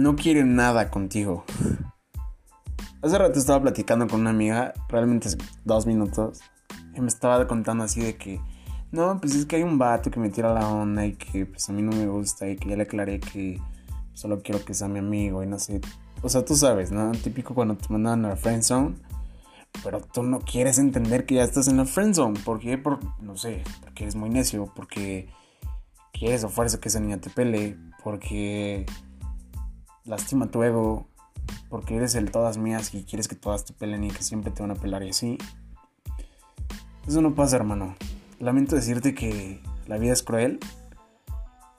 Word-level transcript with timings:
no 0.00 0.16
quiere 0.16 0.44
nada 0.44 0.90
contigo. 0.90 1.44
Hace 3.02 3.18
rato 3.18 3.38
estaba 3.38 3.60
platicando 3.60 4.08
con 4.08 4.20
una 4.20 4.30
amiga, 4.30 4.72
realmente 4.88 5.28
dos 5.64 5.86
minutos, 5.86 6.40
y 6.94 7.00
me 7.00 7.08
estaba 7.08 7.46
contando 7.46 7.84
así 7.84 8.00
de 8.00 8.16
que, 8.16 8.40
no, 8.92 9.20
pues 9.20 9.34
es 9.34 9.46
que 9.46 9.56
hay 9.56 9.62
un 9.62 9.78
vato 9.78 10.10
que 10.10 10.18
me 10.18 10.30
tira 10.30 10.52
la 10.52 10.68
onda 10.68 11.04
y 11.06 11.12
que 11.12 11.46
pues 11.46 11.68
a 11.68 11.72
mí 11.72 11.82
no 11.82 11.92
me 11.92 12.06
gusta 12.06 12.48
y 12.48 12.56
que 12.56 12.70
ya 12.70 12.76
le 12.76 12.82
aclaré 12.84 13.20
que 13.20 13.60
solo 14.14 14.42
quiero 14.42 14.64
que 14.64 14.74
sea 14.74 14.88
mi 14.88 14.98
amigo 14.98 15.42
y 15.42 15.46
no 15.46 15.58
sé. 15.58 15.80
O 16.22 16.28
sea, 16.28 16.44
tú 16.44 16.56
sabes, 16.56 16.90
¿no? 16.90 17.12
Típico 17.12 17.54
cuando 17.54 17.76
te 17.76 17.86
mandan 17.90 18.24
a 18.24 18.30
la 18.30 18.36
friend 18.36 18.62
zone, 18.62 18.96
pero 19.84 20.00
tú 20.00 20.22
no 20.22 20.40
quieres 20.40 20.78
entender 20.78 21.26
que 21.26 21.36
ya 21.36 21.44
estás 21.44 21.68
en 21.68 21.76
la 21.76 21.84
friend 21.84 22.14
zone. 22.14 22.40
¿Por 22.40 22.58
qué? 22.58 22.78
Por, 22.78 23.00
no 23.22 23.36
sé, 23.36 23.62
porque 23.82 24.04
eres 24.04 24.16
muy 24.16 24.30
necio, 24.30 24.72
porque 24.74 25.28
quieres 26.12 26.42
o 26.44 26.48
fuerza 26.48 26.80
que 26.80 26.88
esa 26.88 27.00
niña 27.00 27.18
te 27.18 27.30
pele, 27.30 27.78
porque 28.02 28.86
lastima 30.04 30.50
tu 30.50 30.62
ego, 30.62 31.06
porque 31.68 31.96
eres 31.96 32.14
el 32.14 32.30
todas 32.30 32.58
mías 32.58 32.94
y 32.94 33.04
quieres 33.04 33.28
que 33.28 33.36
todas 33.36 33.64
te 33.64 33.72
pelen 33.72 34.04
y 34.04 34.10
que 34.10 34.22
siempre 34.22 34.50
te 34.50 34.62
van 34.62 34.72
a 34.72 34.74
pelar 34.74 35.02
y 35.02 35.10
así. 35.10 35.38
Eso 37.06 37.22
no 37.22 37.34
pasa, 37.34 37.56
hermano. 37.56 37.96
Lamento 38.38 38.76
decirte 38.76 39.14
que 39.14 39.60
la 39.86 39.98
vida 39.98 40.12
es 40.12 40.22
cruel 40.22 40.60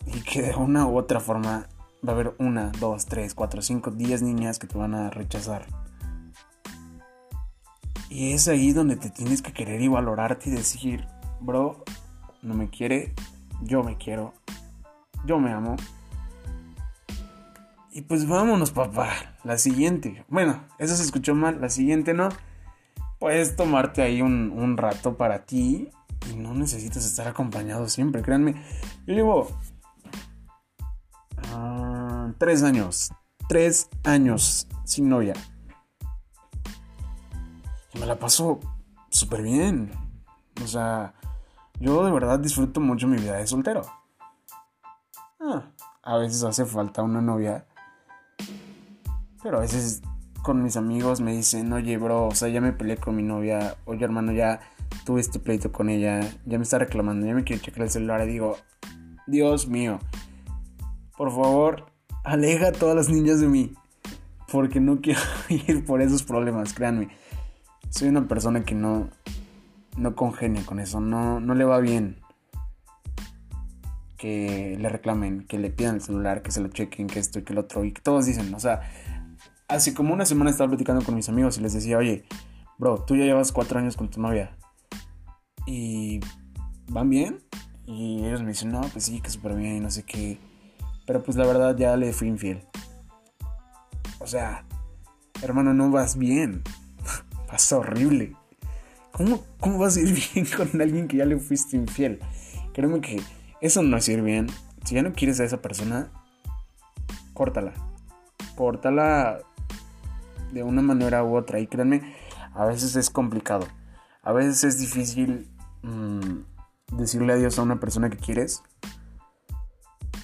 y 0.05 0.21
que 0.21 0.41
de 0.41 0.55
una 0.55 0.87
u 0.87 0.97
otra 0.97 1.19
forma 1.19 1.67
va 2.07 2.13
a 2.13 2.15
haber 2.15 2.35
una, 2.39 2.71
dos, 2.79 3.05
tres, 3.05 3.33
cuatro, 3.33 3.61
cinco, 3.61 3.91
diez 3.91 4.21
niñas 4.21 4.59
que 4.59 4.67
te 4.67 4.77
van 4.77 4.95
a 4.95 5.09
rechazar. 5.09 5.65
Y 8.09 8.33
es 8.33 8.47
ahí 8.47 8.73
donde 8.73 8.97
te 8.97 9.09
tienes 9.09 9.41
que 9.41 9.53
querer 9.53 9.81
y 9.81 9.87
valorarte 9.87 10.49
y 10.49 10.53
decir, 10.53 11.07
bro, 11.39 11.83
no 12.41 12.53
me 12.53 12.69
quiere, 12.69 13.13
yo 13.61 13.83
me 13.83 13.97
quiero, 13.97 14.33
yo 15.25 15.39
me 15.39 15.53
amo. 15.53 15.77
Y 17.93 18.03
pues 18.03 18.25
vámonos, 18.25 18.71
papá. 18.71 19.09
La 19.43 19.57
siguiente. 19.57 20.23
Bueno, 20.29 20.63
eso 20.77 20.95
se 20.95 21.03
escuchó 21.03 21.35
mal. 21.35 21.59
La 21.59 21.69
siguiente 21.69 22.13
no. 22.13 22.29
Puedes 23.19 23.57
tomarte 23.57 24.01
ahí 24.01 24.21
un, 24.21 24.77
rato 24.77 25.17
para 25.17 25.45
ti. 25.45 25.89
Y 26.31 26.35
no 26.37 26.53
necesitas 26.53 27.05
estar 27.05 27.27
acompañado 27.27 27.89
siempre. 27.89 28.21
Créanme. 28.21 28.63
Yo 29.05 29.13
llevo. 29.13 29.47
Ah, 31.51 32.31
tres 32.37 32.63
años. 32.63 33.11
Tres 33.49 33.89
años 34.05 34.67
sin 34.85 35.09
novia. 35.09 35.33
Y 37.93 37.99
me 37.99 38.05
la 38.05 38.17
paso 38.17 38.61
súper 39.09 39.41
bien. 39.41 39.91
O 40.63 40.67
sea, 40.67 41.13
yo 41.81 42.05
de 42.05 42.11
verdad 42.11 42.39
disfruto 42.39 42.79
mucho 42.79 43.05
mi 43.07 43.17
vida 43.17 43.35
de 43.35 43.47
soltero. 43.47 43.81
Ah, 45.41 45.63
a 46.03 46.17
veces 46.17 46.41
hace 46.43 46.65
falta 46.65 47.03
una 47.03 47.19
novia 47.19 47.65
pero 49.43 49.57
a 49.57 49.61
veces 49.61 50.01
con 50.41 50.63
mis 50.63 50.77
amigos 50.77 51.21
me 51.21 51.33
dicen, 51.35 51.71
oye, 51.73 51.97
bro, 51.97 52.27
o 52.27 52.35
sea, 52.35 52.49
ya 52.49 52.61
me 52.61 52.73
peleé 52.73 52.97
con 52.97 53.15
mi 53.15 53.23
novia, 53.23 53.75
oye, 53.85 54.03
hermano, 54.03 54.31
ya 54.31 54.59
tuve 55.05 55.21
este 55.21 55.39
pleito 55.39 55.71
con 55.71 55.89
ella, 55.89 56.21
ya 56.45 56.57
me 56.57 56.63
está 56.63 56.79
reclamando, 56.79 57.25
ya 57.25 57.33
me 57.33 57.43
quiere 57.43 57.61
checar 57.61 57.83
el 57.83 57.89
celular 57.89 58.27
y 58.27 58.31
digo, 58.31 58.57
Dios 59.27 59.67
mío, 59.67 59.99
por 61.17 61.31
favor, 61.31 61.85
aleja 62.23 62.69
a 62.69 62.71
todas 62.71 62.95
las 62.95 63.09
niñas 63.09 63.39
de 63.39 63.47
mí, 63.47 63.73
porque 64.51 64.79
no 64.79 65.01
quiero 65.01 65.21
ir 65.49 65.85
por 65.85 66.01
esos 66.01 66.23
problemas, 66.23 66.73
créanme. 66.73 67.09
Soy 67.89 68.07
una 68.07 68.27
persona 68.27 68.63
que 68.63 68.73
no, 68.73 69.09
no 69.97 70.15
congenia 70.15 70.65
con 70.65 70.79
eso, 70.79 70.99
no, 70.99 71.39
no 71.39 71.53
le 71.53 71.65
va 71.65 71.79
bien 71.79 72.17
que 74.17 74.77
le 74.79 74.87
reclamen, 74.87 75.47
que 75.47 75.57
le 75.57 75.71
pidan 75.71 75.95
el 75.95 76.01
celular, 76.01 76.43
que 76.43 76.51
se 76.51 76.61
lo 76.61 76.67
chequen, 76.67 77.07
que 77.07 77.17
esto 77.17 77.39
y 77.39 77.43
que 77.43 77.55
lo 77.55 77.61
otro, 77.61 77.83
y 77.83 77.91
que 77.91 78.03
todos 78.03 78.27
dicen, 78.27 78.53
o 78.53 78.59
sea, 78.59 78.81
Hace 79.71 79.93
como 79.93 80.13
una 80.13 80.25
semana 80.25 80.51
estaba 80.51 80.67
platicando 80.67 81.01
con 81.01 81.15
mis 81.15 81.29
amigos 81.29 81.57
y 81.57 81.61
les 81.61 81.71
decía, 81.71 81.97
oye, 81.97 82.25
bro, 82.77 83.05
tú 83.05 83.15
ya 83.15 83.23
llevas 83.23 83.53
cuatro 83.53 83.79
años 83.79 83.95
con 83.95 84.09
tu 84.09 84.19
novia. 84.19 84.57
Y 85.65 86.19
van 86.89 87.09
bien. 87.09 87.39
Y 87.85 88.25
ellos 88.25 88.41
me 88.41 88.49
dicen, 88.49 88.69
no, 88.69 88.81
pues 88.81 89.05
sí, 89.05 89.21
que 89.21 89.29
súper 89.29 89.55
bien, 89.55 89.81
no 89.81 89.89
sé 89.89 90.03
qué. 90.03 90.37
Pero 91.07 91.23
pues 91.23 91.37
la 91.37 91.47
verdad 91.47 91.77
ya 91.77 91.95
le 91.95 92.11
fui 92.11 92.27
infiel. 92.27 92.65
O 94.19 94.27
sea, 94.27 94.65
hermano, 95.41 95.73
no 95.73 95.89
vas 95.89 96.17
bien. 96.17 96.63
vas 97.49 97.71
horrible. 97.71 98.35
¿Cómo, 99.13 99.41
¿Cómo 99.61 99.77
vas 99.77 99.95
a 99.95 100.01
ir 100.01 100.13
bien 100.33 100.45
con 100.45 100.81
alguien 100.81 101.07
que 101.07 101.15
ya 101.15 101.25
le 101.25 101.39
fuiste 101.39 101.77
infiel? 101.77 102.19
Créeme 102.73 102.99
que 102.99 103.21
eso 103.61 103.83
no 103.83 103.95
es 103.95 104.09
ir 104.09 104.21
bien. 104.21 104.47
Si 104.83 104.95
ya 104.95 105.01
no 105.01 105.13
quieres 105.13 105.39
a 105.39 105.45
esa 105.45 105.61
persona, 105.61 106.11
córtala. 107.33 107.71
Córtala 108.57 109.39
de 110.51 110.63
una 110.63 110.81
manera 110.81 111.23
u 111.23 111.35
otra. 111.35 111.59
Y 111.59 111.67
créanme, 111.67 112.15
a 112.53 112.65
veces 112.65 112.95
es 112.95 113.09
complicado. 113.09 113.67
A 114.23 114.31
veces 114.31 114.63
es 114.63 114.79
difícil 114.79 115.49
mm, 115.81 116.95
decirle 116.97 117.33
adiós 117.33 117.57
a 117.57 117.63
una 117.63 117.79
persona 117.79 118.09
que 118.09 118.17
quieres. 118.17 118.63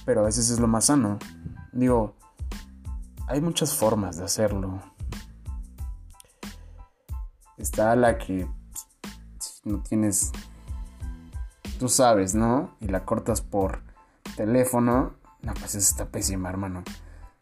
Pero 0.04 0.20
a 0.20 0.24
veces 0.24 0.50
es 0.50 0.60
lo 0.60 0.68
más 0.68 0.86
sano. 0.86 1.18
Digo, 1.72 2.14
hay 3.26 3.40
muchas 3.40 3.74
formas 3.74 4.16
de 4.16 4.24
hacerlo. 4.24 4.80
Está 7.56 7.96
la 7.96 8.18
que 8.18 8.48
no 9.64 9.82
tienes, 9.82 10.30
tú 11.78 11.88
sabes, 11.88 12.34
¿no? 12.34 12.76
Y 12.80 12.86
la 12.86 13.04
cortas 13.04 13.40
por 13.40 13.82
teléfono. 14.36 15.14
No, 15.42 15.54
pues 15.54 15.74
eso 15.74 15.90
está 15.90 16.06
pésima, 16.06 16.48
hermano 16.48 16.84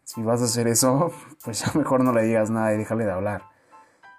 si 0.06 0.22
vas 0.22 0.40
a 0.40 0.44
hacer 0.44 0.68
eso, 0.68 1.10
pues 1.44 1.64
ya 1.64 1.72
mejor 1.78 2.02
no 2.02 2.12
le 2.12 2.22
digas 2.22 2.48
nada 2.48 2.72
y 2.72 2.78
déjale 2.78 3.04
de 3.04 3.10
hablar. 3.10 3.42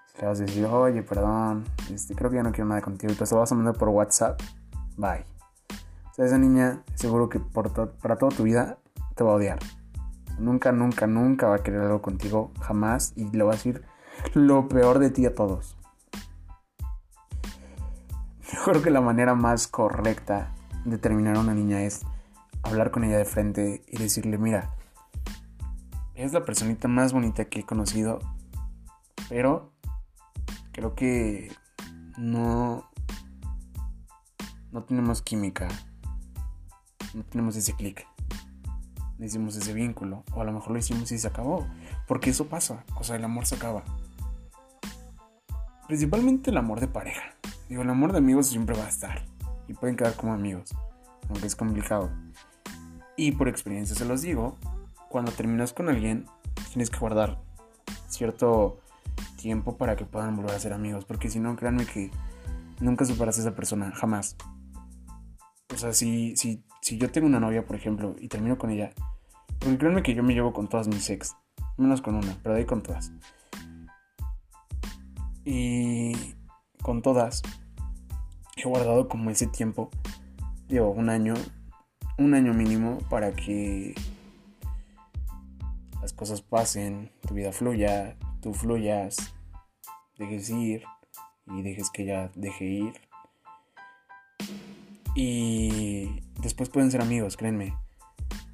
Si 0.06 0.20
le 0.20 0.28
vas 0.28 0.38
a 0.38 0.44
decir, 0.44 0.66
oye, 0.66 1.02
perdón, 1.02 1.64
este, 1.90 2.14
creo 2.14 2.30
que 2.30 2.36
ya 2.36 2.42
no 2.42 2.52
quiero 2.52 2.68
nada 2.68 2.82
contigo 2.82 3.12
y 3.12 3.16
te 3.16 3.34
vas 3.34 3.52
a 3.52 3.54
mandar 3.54 3.74
por 3.74 3.88
WhatsApp, 3.88 4.40
bye. 4.96 5.24
O 6.10 6.14
sea, 6.14 6.26
esa 6.26 6.36
niña 6.36 6.82
seguro 6.94 7.28
que 7.30 7.40
por 7.40 7.72
para 7.72 8.16
toda 8.16 8.36
tu 8.36 8.42
vida 8.42 8.78
te 9.14 9.24
va 9.24 9.32
a 9.32 9.36
odiar. 9.36 9.58
Nunca, 10.38 10.72
nunca, 10.72 11.06
nunca 11.06 11.48
va 11.48 11.56
a 11.56 11.62
querer 11.62 11.80
algo 11.80 12.02
contigo, 12.02 12.52
jamás, 12.60 13.14
y 13.16 13.24
le 13.30 13.42
va 13.42 13.52
a 13.52 13.56
decir 13.56 13.82
lo 14.34 14.68
peor 14.68 14.98
de 14.98 15.10
ti 15.10 15.24
a 15.24 15.34
todos. 15.34 15.78
Yo 18.52 18.62
creo 18.62 18.82
que 18.82 18.90
la 18.90 19.00
manera 19.00 19.34
más 19.34 19.68
correcta 19.68 20.52
de 20.84 20.98
terminar 20.98 21.36
a 21.36 21.40
una 21.40 21.54
niña 21.54 21.82
es 21.82 22.02
hablar 22.62 22.90
con 22.90 23.04
ella 23.04 23.16
de 23.16 23.24
frente 23.24 23.82
y 23.86 23.96
decirle, 23.96 24.36
mira, 24.36 24.74
es 26.18 26.32
la 26.32 26.44
personita 26.44 26.88
más 26.88 27.12
bonita 27.12 27.44
que 27.44 27.60
he 27.60 27.62
conocido, 27.62 28.18
pero 29.28 29.72
creo 30.72 30.96
que 30.96 31.52
no, 32.18 32.90
no 34.72 34.82
tenemos 34.82 35.22
química, 35.22 35.68
no 37.14 37.22
tenemos 37.22 37.54
ese 37.54 37.72
clic, 37.74 38.04
no 39.16 39.26
hicimos 39.26 39.54
ese 39.54 39.72
vínculo, 39.72 40.24
o 40.34 40.40
a 40.40 40.44
lo 40.44 40.52
mejor 40.52 40.72
lo 40.72 40.78
hicimos 40.78 41.12
y 41.12 41.18
se 41.18 41.28
acabó, 41.28 41.68
porque 42.08 42.30
eso 42.30 42.48
pasa, 42.48 42.84
o 42.96 43.04
sea, 43.04 43.14
el 43.14 43.24
amor 43.24 43.46
se 43.46 43.54
acaba. 43.54 43.84
Principalmente 45.86 46.50
el 46.50 46.56
amor 46.56 46.80
de 46.80 46.88
pareja. 46.88 47.22
Digo, 47.68 47.82
el 47.82 47.90
amor 47.90 48.10
de 48.10 48.18
amigos 48.18 48.48
siempre 48.48 48.76
va 48.76 48.86
a 48.86 48.88
estar 48.88 49.24
y 49.68 49.74
pueden 49.74 49.94
quedar 49.94 50.16
como 50.16 50.32
amigos, 50.32 50.74
aunque 51.28 51.46
es 51.46 51.54
complicado. 51.54 52.10
Y 53.16 53.32
por 53.32 53.48
experiencia 53.48 53.94
se 53.94 54.04
los 54.04 54.22
digo, 54.22 54.58
cuando 55.08 55.32
terminas 55.32 55.72
con 55.72 55.88
alguien, 55.88 56.26
tienes 56.72 56.90
que 56.90 56.98
guardar 56.98 57.38
cierto 58.08 58.80
tiempo 59.36 59.76
para 59.76 59.96
que 59.96 60.04
puedan 60.04 60.36
volver 60.36 60.54
a 60.54 60.60
ser 60.60 60.72
amigos. 60.72 61.04
Porque 61.04 61.30
si 61.30 61.40
no, 61.40 61.56
créanme 61.56 61.86
que 61.86 62.10
nunca 62.80 63.04
superas 63.04 63.38
a 63.38 63.42
esa 63.42 63.54
persona, 63.54 63.92
jamás. 63.92 64.36
O 65.72 65.76
sea, 65.76 65.92
si, 65.92 66.36
si, 66.36 66.64
si 66.80 66.98
yo 66.98 67.10
tengo 67.10 67.26
una 67.26 67.40
novia, 67.40 67.66
por 67.66 67.76
ejemplo, 67.76 68.16
y 68.18 68.28
termino 68.28 68.58
con 68.58 68.70
ella, 68.70 68.92
porque 69.58 69.78
créanme 69.78 70.02
que 70.02 70.14
yo 70.14 70.22
me 70.22 70.34
llevo 70.34 70.52
con 70.52 70.68
todas 70.68 70.88
mis 70.88 71.08
ex, 71.10 71.36
menos 71.76 72.00
con 72.00 72.14
una, 72.14 72.36
pero 72.42 72.54
de 72.54 72.60
ahí 72.60 72.66
con 72.66 72.82
todas. 72.82 73.12
Y 75.44 76.34
con 76.82 77.02
todas 77.02 77.42
he 78.56 78.64
guardado 78.68 79.08
como 79.08 79.30
ese 79.30 79.46
tiempo, 79.46 79.90
llevo 80.68 80.90
un 80.90 81.08
año, 81.08 81.34
un 82.18 82.34
año 82.34 82.52
mínimo 82.54 82.98
para 83.08 83.32
que 83.32 83.94
las 86.08 86.14
cosas 86.14 86.40
pasen, 86.40 87.12
tu 87.26 87.34
vida 87.34 87.52
fluya, 87.52 88.16
tú 88.40 88.54
fluyas, 88.54 89.34
dejes 90.16 90.48
ir 90.48 90.84
y 91.46 91.60
dejes 91.60 91.90
que 91.90 92.04
ella 92.04 92.30
deje 92.34 92.64
ir. 92.64 92.94
Y 95.14 96.22
después 96.40 96.70
pueden 96.70 96.90
ser 96.90 97.02
amigos, 97.02 97.36
créanme. 97.36 97.74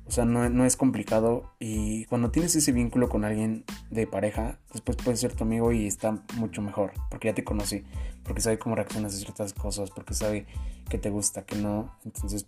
O 0.05 0.11
sea, 0.11 0.25
no, 0.25 0.65
es 0.65 0.77
complicado 0.77 1.55
y 1.61 2.06
cuando 2.06 2.33
tienes 2.33 2.56
ese 2.56 2.73
vínculo 2.73 3.09
con 3.09 3.25
alguien 3.25 3.65
de 3.89 4.09
pareja, 4.09 4.59
después 4.73 4.97
puede 4.97 5.17
ser 5.17 5.33
tu 5.33 5.45
amigo 5.45 5.71
y 5.71 5.87
está 5.87 6.25
mucho 6.35 6.61
mejor, 6.61 6.93
porque 7.09 7.29
ya 7.29 7.35
te 7.35 7.45
conocí, 7.45 7.85
porque 8.25 8.41
sabe 8.41 8.59
cómo 8.59 8.75
reaccionas 8.75 9.15
a 9.15 9.19
ciertas 9.19 9.53
cosas, 9.53 9.93
porque 9.93 10.15
sabe 10.15 10.47
que 10.89 10.99
te 10.99 11.09
gusta, 11.09 11.47
que 11.47 11.55
no. 11.55 11.95
Entonces, 12.05 12.47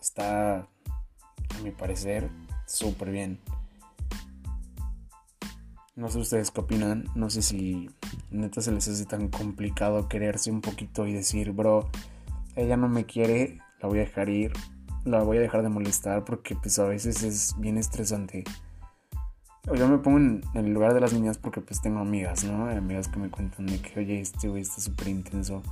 está, 0.00 0.56
a 0.56 0.68
mi 1.62 1.70
parecer, 1.70 2.28
súper 2.66 3.10
bien. 3.10 3.38
No 5.94 6.08
sé 6.08 6.18
ustedes 6.18 6.50
qué 6.50 6.60
opinan. 6.60 7.04
No 7.14 7.28
sé 7.28 7.42
si 7.42 7.90
neta 8.30 8.60
se 8.62 8.72
les 8.72 8.88
hace 8.88 9.04
tan 9.04 9.28
complicado 9.28 10.08
quererse 10.08 10.50
un 10.50 10.60
poquito 10.62 11.06
y 11.06 11.12
decir, 11.12 11.52
bro, 11.52 11.90
ella 12.56 12.76
no 12.76 12.88
me 12.88 13.04
quiere, 13.04 13.58
la 13.80 13.88
voy 13.88 13.98
a 13.98 14.02
dejar 14.02 14.28
ir, 14.28 14.52
la 15.04 15.22
voy 15.22 15.36
a 15.36 15.40
dejar 15.40 15.62
de 15.62 15.68
molestar 15.68 16.24
porque 16.24 16.56
pues 16.56 16.78
a 16.78 16.84
veces 16.86 17.22
es 17.22 17.54
bien 17.58 17.76
estresante. 17.76 18.44
Yo 19.74 19.86
me 19.86 19.98
pongo 19.98 20.18
en 20.18 20.42
el 20.54 20.72
lugar 20.72 20.92
de 20.92 21.00
las 21.00 21.12
niñas 21.12 21.38
porque 21.38 21.60
pues 21.60 21.80
tengo 21.80 22.00
amigas, 22.00 22.42
¿no? 22.44 22.66
Amigas 22.66 23.08
que 23.08 23.18
me 23.18 23.30
cuentan 23.30 23.66
de 23.66 23.80
que, 23.80 24.00
oye, 24.00 24.20
este 24.20 24.48
güey 24.48 24.62
está 24.62 24.80
súper 24.80 25.08
intenso 25.08 25.62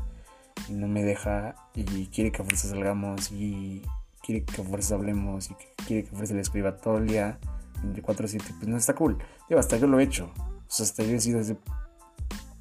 y 0.68 0.74
no 0.74 0.86
me 0.86 1.02
deja 1.02 1.56
y 1.74 2.06
quiere 2.06 2.30
que 2.30 2.42
a 2.42 2.44
fuerza 2.44 2.68
salgamos 2.68 3.32
y 3.32 3.82
quiere 4.22 4.44
que 4.44 4.60
a 4.60 4.64
fuerza 4.64 4.94
hablemos 4.94 5.50
y 5.50 5.54
quiere 5.86 6.04
que 6.04 6.10
a 6.10 6.16
fuerza 6.16 6.34
le 6.34 6.40
escriba 6.40 6.76
todo 6.76 6.98
el 6.98 7.06
día 7.06 7.38
24-7, 7.82 8.42
pues 8.56 8.68
no 8.68 8.76
está 8.76 8.94
cool. 8.94 9.18
Digo, 9.48 9.60
hasta 9.60 9.76
yo 9.76 9.86
lo 9.86 9.98
he 9.98 10.04
hecho. 10.04 10.32
O 10.36 10.64
sea, 10.66 10.84
hasta 10.84 11.02
yo 11.02 11.14
he 11.14 11.20
sido 11.20 11.40
ese 11.40 11.56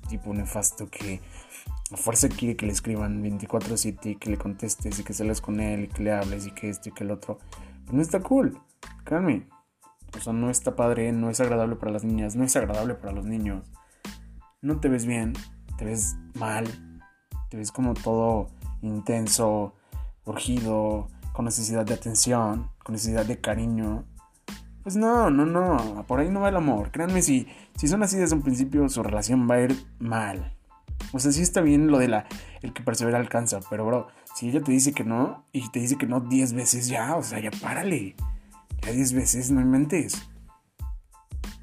tipo 0.09 0.33
nefasto 0.33 0.89
que 0.89 1.21
a 1.91 1.97
fuerza 1.97 2.29
quiere 2.29 2.55
que 2.55 2.65
le 2.65 2.71
escriban 2.71 3.23
24-7 3.23 4.05
y 4.05 4.15
que 4.15 4.29
le 4.29 4.37
contestes 4.37 4.99
y 4.99 5.03
que 5.03 5.13
sales 5.13 5.41
con 5.41 5.59
él 5.59 5.85
y 5.85 5.87
que 5.87 6.03
le 6.03 6.13
hables 6.13 6.47
y 6.47 6.51
que 6.51 6.69
esto 6.69 6.89
y 6.89 6.91
que 6.91 7.03
el 7.03 7.11
otro. 7.11 7.39
Pues 7.85 7.93
no 7.93 8.01
está 8.01 8.19
cool. 8.21 8.59
Créanme. 9.03 9.47
O 10.17 10.19
sea, 10.19 10.33
no 10.33 10.49
está 10.49 10.75
padre, 10.75 11.11
no 11.11 11.29
es 11.29 11.39
agradable 11.39 11.75
para 11.75 11.91
las 11.91 12.03
niñas, 12.03 12.35
no 12.35 12.43
es 12.43 12.55
agradable 12.55 12.95
para 12.95 13.13
los 13.13 13.25
niños. 13.25 13.71
No 14.61 14.79
te 14.79 14.89
ves 14.89 15.05
bien, 15.05 15.33
te 15.77 15.85
ves 15.85 16.15
mal, 16.33 16.67
te 17.49 17.57
ves 17.57 17.71
como 17.71 17.93
todo 17.93 18.49
intenso, 18.81 19.75
urgido, 20.25 21.09
con 21.39 21.45
necesidad 21.45 21.85
de 21.85 21.93
atención, 21.93 22.69
con 22.83 22.91
necesidad 22.91 23.25
de 23.25 23.39
cariño. 23.39 24.03
Pues 24.83 24.97
no, 24.97 25.29
no, 25.29 25.45
no, 25.45 26.03
por 26.05 26.19
ahí 26.19 26.27
no 26.27 26.41
va 26.41 26.49
el 26.49 26.57
amor. 26.57 26.91
Créanme, 26.91 27.21
si, 27.21 27.47
si 27.77 27.87
son 27.87 28.03
así 28.03 28.17
desde 28.17 28.35
un 28.35 28.41
principio, 28.41 28.89
su 28.89 29.03
relación 29.03 29.49
va 29.49 29.55
a 29.55 29.61
ir 29.61 29.85
mal. 29.99 30.53
O 31.13 31.19
sea, 31.19 31.31
sí 31.31 31.41
está 31.41 31.61
bien 31.61 31.87
lo 31.87 31.97
de 31.97 32.09
la, 32.09 32.25
el 32.61 32.73
que 32.73 32.83
persevera 32.83 33.19
alcanza, 33.19 33.61
pero 33.69 33.85
bro, 33.85 34.07
si 34.35 34.49
ella 34.49 34.61
te 34.61 34.73
dice 34.73 34.91
que 34.91 35.05
no 35.05 35.45
y 35.53 35.69
te 35.69 35.79
dice 35.79 35.97
que 35.97 36.07
no 36.07 36.19
10 36.19 36.51
veces 36.51 36.89
ya, 36.89 37.15
o 37.15 37.23
sea, 37.23 37.39
ya 37.39 37.51
párale. 37.51 38.17
Ya 38.81 38.91
10 38.91 39.13
veces, 39.13 39.49
no 39.49 39.61
inventes. 39.61 40.21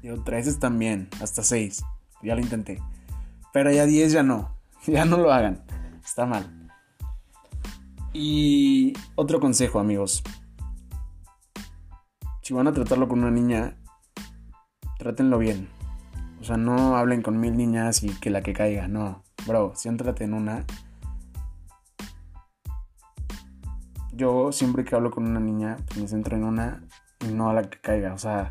Y 0.01 0.09
otra 0.09 0.37
veces 0.37 0.57
también, 0.57 1.07
hasta 1.21 1.43
6. 1.43 1.83
Ya 2.23 2.33
lo 2.33 2.41
intenté. 2.41 2.81
Pero 3.53 3.71
ya 3.71 3.85
10 3.85 4.11
ya 4.11 4.23
no. 4.23 4.57
Ya 4.87 5.05
no 5.05 5.17
lo 5.17 5.31
hagan. 5.31 5.61
Está 6.03 6.25
mal. 6.25 6.56
Y 8.13 8.93
otro 9.15 9.39
consejo, 9.39 9.79
amigos 9.79 10.23
si 12.47 12.53
van 12.53 12.65
a 12.65 12.71
tratarlo 12.71 13.09
con 13.09 13.19
una 13.19 13.29
niña, 13.29 13.75
trátenlo 14.97 15.37
bien. 15.37 15.67
O 16.39 16.45
sea, 16.45 16.55
no 16.55 16.95
hablen 16.95 17.21
con 17.21 17.41
mil 17.41 17.57
niñas 17.57 18.03
y 18.03 18.17
que 18.21 18.29
la 18.29 18.41
que 18.41 18.53
caiga, 18.53 18.87
no. 18.87 19.21
Bro, 19.45 19.73
si 19.75 19.93
traten 19.97 20.33
una. 20.33 20.65
Yo 24.13 24.53
siempre 24.53 24.85
que 24.85 24.95
hablo 24.95 25.11
con 25.11 25.27
una 25.27 25.41
niña, 25.41 25.75
pues, 25.87 25.97
me 25.97 26.07
centro 26.07 26.37
en 26.37 26.45
una 26.45 26.85
y 27.19 27.33
no 27.33 27.49
a 27.49 27.53
la 27.53 27.63
que 27.63 27.81
caiga. 27.81 28.13
O 28.13 28.17
sea, 28.17 28.49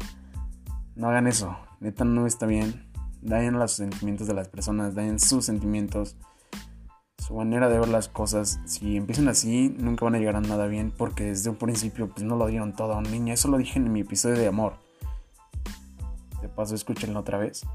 no 0.95 1.09
hagan 1.09 1.27
eso. 1.27 1.57
Neta 1.81 2.05
no 2.05 2.27
está 2.27 2.45
bien. 2.45 2.91
Dañan 3.23 3.59
los 3.59 3.73
sentimientos 3.73 4.27
de 4.27 4.35
las 4.35 4.49
personas, 4.49 4.95
dañan 4.95 5.19
sus 5.19 5.47
sentimientos 5.47 6.19
su 7.27 7.35
manera 7.35 7.69
de 7.69 7.79
ver 7.79 7.89
las 7.89 8.09
cosas. 8.09 8.61
Si 8.67 8.97
empiezan 8.97 9.27
así, 9.27 9.75
nunca 9.79 10.05
van 10.05 10.15
a 10.15 10.19
llegar 10.19 10.37
a 10.37 10.41
nada 10.41 10.67
bien 10.67 10.93
porque 10.97 11.25
desde 11.25 11.51
un 11.51 11.57
principio 11.57 12.09
pues 12.09 12.23
no 12.25 12.37
lo 12.37 12.47
dieron 12.47 12.73
todo 12.73 12.93
a 12.93 12.99
un 12.99 13.11
niño. 13.11 13.35
Eso 13.35 13.49
lo 13.49 13.59
dije 13.59 13.81
en 13.81 13.93
mi 13.93 14.01
episodio 14.01 14.37
de 14.37 14.47
amor. 14.47 14.75
De 16.41 16.49
paso, 16.49 16.77
escúchenlo 16.77 17.19
otra 17.19 17.39
vez. 17.39 17.67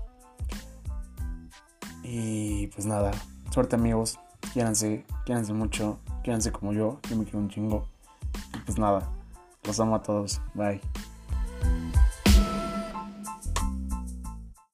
Y 2.03 2.67
pues 2.67 2.85
nada, 2.85 3.11
suerte 3.51 3.75
amigos. 3.75 4.19
Quiéranse, 4.53 5.05
quiéranse 5.25 5.53
mucho, 5.53 5.99
quiéranse 6.23 6.51
como 6.53 6.71
yo. 6.71 6.99
Yo 7.09 7.17
me 7.17 7.25
quiero 7.25 7.39
un 7.39 7.49
chingo. 7.49 7.87
Y 8.55 8.59
pues 8.59 8.77
nada, 8.79 9.11
los 9.63 9.79
amo 9.81 9.95
a 9.95 10.01
todos. 10.01 10.41
Bye. 10.53 10.79